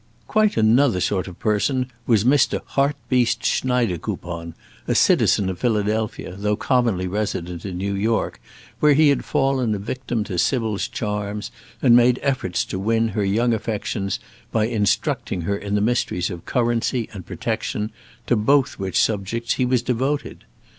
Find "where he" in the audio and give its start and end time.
8.79-9.09